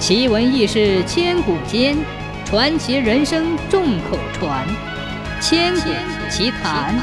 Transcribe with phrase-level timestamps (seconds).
[0.00, 1.94] 奇闻异事千古间，
[2.46, 4.66] 传奇人生众口传。
[5.42, 5.90] 千古
[6.30, 6.98] 奇谈。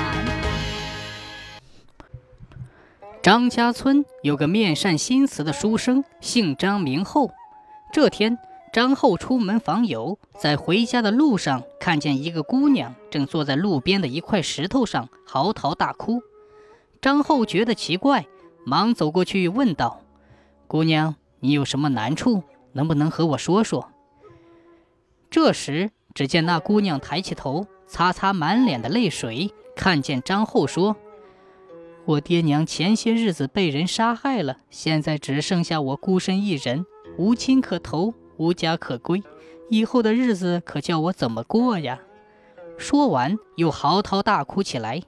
[3.21, 7.29] 张家村有个面善心慈的书生，姓张名厚。
[7.93, 8.35] 这天，
[8.73, 16.19] 张厚出门访友，在回家的路上，看见一个姑娘正坐在路边的一块石头上嚎啕大哭。
[16.99, 18.25] 张厚觉得奇怪，
[18.65, 20.01] 忙走过去问道
[20.67, 22.41] ：“姑娘，你有什么难处？”
[22.77, 23.89] 能不能和我说说？
[25.31, 30.95] 这时，只见那姑娘抬起头，擦擦满脸的泪水，看见张后说
[32.05, 36.85] ：“我爹娘前些日子被人杀害了，现在只剩下我孤身一人，
[37.17, 39.23] 无亲可投，无家可归，
[39.71, 41.99] 以后的日子可叫我怎么过呀？”
[42.77, 45.01] 说完，又嚎啕大哭起来。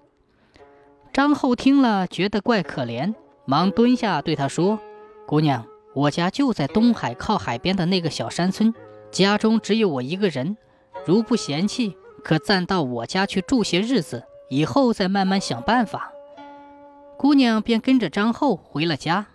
[1.14, 3.14] 张后听了，觉得怪可怜，
[3.46, 4.80] 忙蹲下对她说
[5.28, 5.64] ：“姑娘。”
[6.00, 8.74] 我家就在东海靠海边的那个小山村，
[9.12, 10.56] 家中只有我一个人。
[11.06, 16.14] 如不嫌弃，可暂到我家去住些日子，以后再慢慢想办法。
[17.18, 19.26] 姑娘便跟着张后回了家。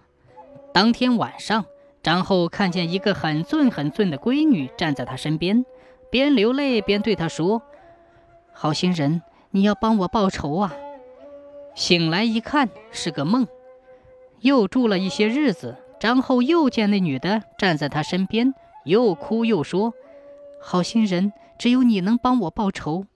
[0.72, 1.66] 当天晚上，
[2.02, 5.66] 张后看见一个很俊很俊的闺女站在她身边，
[6.10, 7.60] 边流泪边对她说
[8.54, 9.20] ：“好心人，
[9.50, 10.74] 你要帮我报仇啊！”
[11.76, 13.46] 醒来一看，是个梦。
[14.40, 15.76] 又住了一些日子。
[16.04, 18.52] 张后又见那女的站在他身边，
[18.84, 19.94] 又哭又说
[20.60, 23.06] ：“好心人，只有你能帮我报仇。”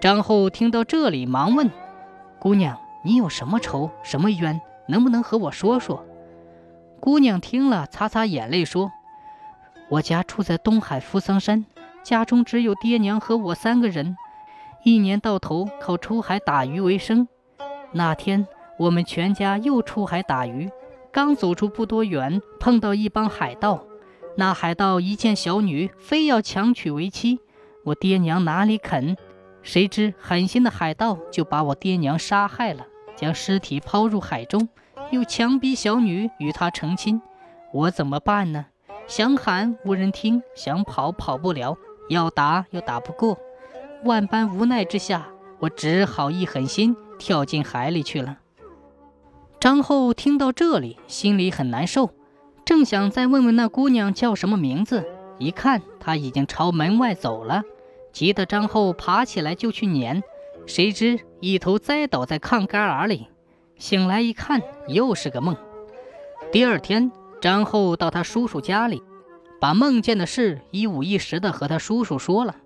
[0.00, 1.68] 张后听到这里，忙问
[2.38, 4.60] ：“姑娘，你有什么仇，什么冤？
[4.86, 6.06] 能不能和我说说？”
[7.02, 8.92] 姑娘听了，擦擦眼泪说
[9.90, 11.66] ：“我家住在东海扶桑山，
[12.04, 14.16] 家中只有爹娘和我三个人，
[14.84, 17.26] 一年到头靠出海打鱼为生。
[17.90, 18.46] 那天
[18.78, 20.70] 我们全家又出海打鱼。”
[21.16, 23.82] 刚走出不多远，碰到一帮海盗。
[24.36, 27.40] 那海盗一见小女，非要强娶为妻。
[27.84, 29.16] 我爹娘哪里肯？
[29.62, 34.68] 谁知狠心的海盗就把我爹娘杀害了，将尸体抛入海中，
[35.10, 37.22] 又强逼小女与他成亲。
[37.72, 38.66] 我怎么办呢？
[39.06, 41.78] 想喊无人听，想跑跑不了，
[42.10, 43.38] 要打又打不过。
[44.04, 45.28] 万般无奈之下，
[45.60, 48.36] 我只好一狠心跳进海里去了。
[49.58, 52.10] 张后听到这里，心里很难受，
[52.64, 55.04] 正想再问问那姑娘叫什么名字，
[55.38, 57.62] 一看她已经朝门外走了，
[58.12, 60.22] 急得张后爬起来就去撵，
[60.66, 63.28] 谁知一头栽倒在炕旮旯里。
[63.76, 65.56] 醒来一看，又是个梦。
[66.52, 69.02] 第二天，张后到他叔叔家里，
[69.60, 72.56] 把梦见的事一五一十的和他叔叔说了，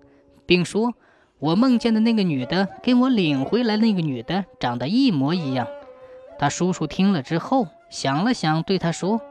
[0.45, 0.93] 并说
[1.39, 5.67] ：“我梦见的那个女的，跟我领回来那个女的长得一模一样。”
[6.41, 9.21] 他叔叔听了之后，想了想，对他说：“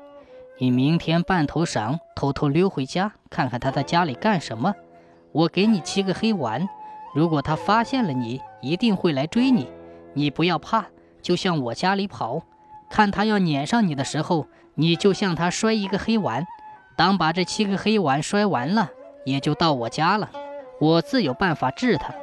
[0.59, 4.73] 你明天半头晌，偷偷溜回家，看看他在家里干什么。
[5.33, 6.69] 我给你七个黑丸，
[7.13, 9.67] 如果他发现了你，一定会来追你。
[10.15, 10.87] 你不要怕，
[11.21, 12.43] 就向我家里跑。
[12.89, 16.47] 看他要撵上你的时候，你就向他摔一个黑丸。
[16.97, 18.89] 当把这七个黑丸摔完了，
[19.25, 20.31] 也就到我家了。
[20.81, 22.15] 我自有办法治他。”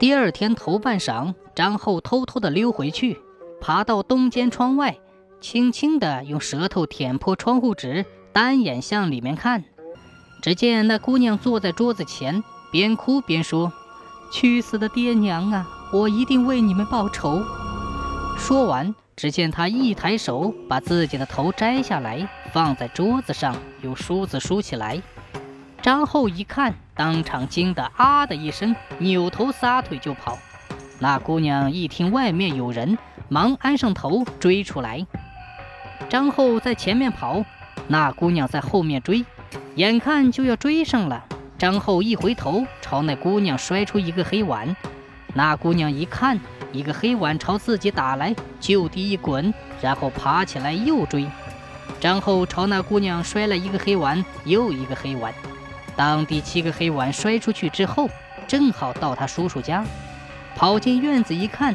[0.00, 3.16] 第二天头半晌，张后偷偷的溜回去。
[3.60, 4.98] 爬到东间窗外，
[5.40, 9.64] 轻轻地用舌头舔破窗户纸，单眼向里面看。
[10.42, 13.72] 只见那姑娘坐在桌子前，边哭边说
[14.30, 15.68] ：“去死的爹娘啊！
[15.92, 17.42] 我一定为你们报仇。”
[18.38, 25.02] 说完，只见她一抬手，把自己的头摘下来，放在桌子上，用梳子梳起来。
[25.82, 30.38] 张后一看，当场惊得啊的一声，扭头撒腿就跑。
[30.98, 32.96] 那姑娘一听外面有人。
[33.28, 35.04] 忙安上头追出来，
[36.08, 37.44] 张后在前面跑，
[37.88, 39.24] 那姑娘在后面追，
[39.74, 41.24] 眼看就要追上了。
[41.58, 44.76] 张后一回头，朝那姑娘摔出一个黑碗。
[45.34, 46.38] 那姑娘一看，
[46.70, 51.26] 一个黑碗朝自己打来，就地一滚，然后爬起来又追。
[51.98, 55.32] 张后朝那姑娘摔了一个黑碗，又一个黑碗。
[55.96, 58.08] 当第七个黑碗摔出去之后，
[58.46, 59.84] 正好到他叔叔家，
[60.54, 61.74] 跑进院子一看。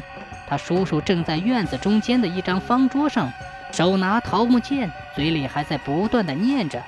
[0.52, 3.32] 他叔叔正在院子中间的一张方桌上，
[3.72, 6.78] 手拿桃木剑，嘴里还在不断的念着。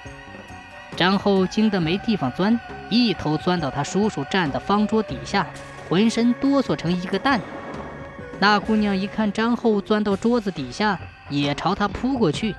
[0.95, 5.47] 张后惊得没地方钻，一头钻到他叔叔站的方桌底下，
[5.89, 7.41] 浑身哆嗦成一个蛋。
[8.39, 11.01] 那姑娘一看张后钻到桌子底下，
[11.31, 12.55] 也朝他扑过去。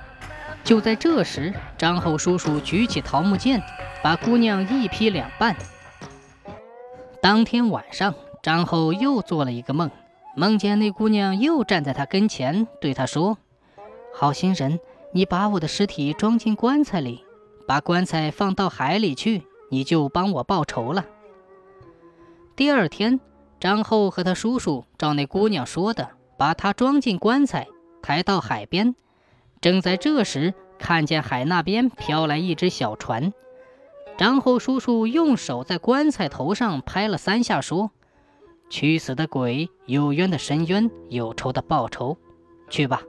[0.64, 3.62] 就在这时，张后叔叔举起桃木剑，
[4.02, 5.54] 把姑娘一劈两半。
[7.22, 8.12] 当天晚上，
[8.42, 9.88] 张后又做了一个梦。
[10.38, 13.38] 梦见那姑娘又站在他跟前，对他说
[14.12, 14.78] ：“好心人，
[15.12, 17.24] 你把我的尸体装进棺材里，
[17.66, 21.06] 把棺材放到海里去，你就帮我报仇了。”
[22.54, 23.18] 第二天，
[23.58, 27.66] 张后和他叔叔照那姑娘说的，把她装进棺材，
[28.02, 28.94] 抬到海边。
[29.62, 33.32] 正在这时，看见海那边飘来一只小船。
[34.18, 37.90] 张后叔叔用手在棺材头上拍了三下，说
[38.68, 42.16] ：“去死的鬼，有冤的伸冤，有仇的报仇，
[42.68, 43.02] 去吧。”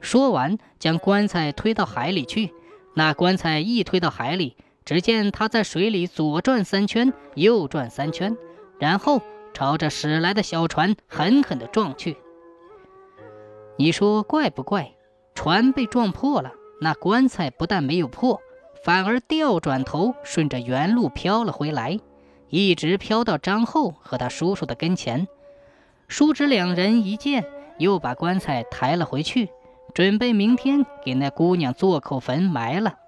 [0.00, 2.52] 说完，将棺材推到海里去。
[2.94, 8.36] 那棺材一推到海里，只见他在水里左转三圈，右转三圈，
[8.78, 9.20] 然后
[9.52, 12.16] 朝着驶来的小船狠狠地撞去。
[13.76, 14.94] 你说怪不怪？
[15.34, 18.40] 船被撞破了，那棺材不但没有破，
[18.82, 22.00] 反而调转头，顺着原路飘了回来，
[22.50, 25.28] 一直飘到张后和他叔叔的跟前。
[26.08, 27.44] 叔侄两人一见，
[27.78, 29.50] 又把棺材抬了回去。
[29.94, 32.98] 准备明天给那姑娘做口坟埋了。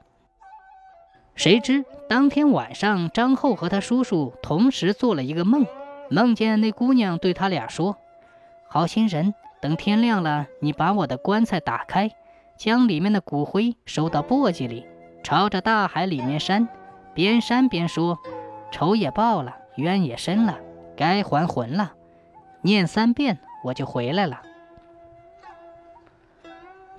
[1.34, 5.66] 谁知当天晚上，张后和他叔叔同时做了一个梦，
[6.10, 7.96] 梦见那姑娘对他俩说
[8.68, 12.10] ：“好心人，等天亮了，你把我的棺材打开，
[12.58, 14.86] 将里面的骨灰收到簸箕里，
[15.22, 16.66] 朝着大海里面扇，
[17.14, 18.18] 边扇边说：
[18.70, 20.58] 仇也报了，冤也伸了，
[20.96, 21.92] 该还魂了。
[22.62, 24.42] 念三遍，我就回来了。”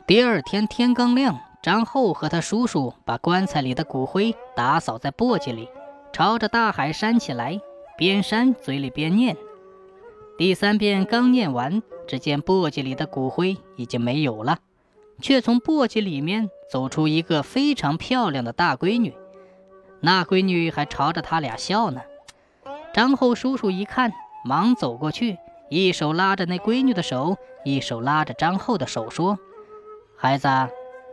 [0.08, 5.70] 第二天天刚亮，张后和他叔叔把棺材里的骨灰打扫在簸箕里，
[6.12, 7.62] 朝着大海扇起来，
[7.98, 9.38] 边扇嘴里边念。
[10.38, 14.58] 第三遍刚念完，只见簸箕里的骨灰已经没有了，
[15.22, 19.16] 却从簸箕里面走出一个非常漂亮的大闺女，
[20.02, 22.02] 那闺女还朝着他俩笑呢。
[22.94, 24.12] 张后叔叔一看，
[24.44, 25.38] 忙走过去，
[25.70, 29.40] 一手拉着那闺女的手，一手拉着张后的手，说。
[30.18, 30.50] 孩子，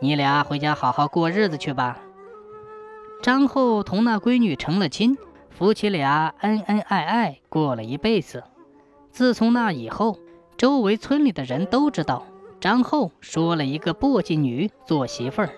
[0.01, 1.99] 你俩回家好好过日子去吧。
[3.23, 5.17] 张后同那闺女成了亲，
[5.51, 8.45] 夫妻俩恩恩爱爱过了一辈子。
[9.11, 10.19] 自从那以后，
[10.57, 12.25] 周围村里的人都知道
[12.61, 15.51] 张后说了一个簸箕女做媳妇儿。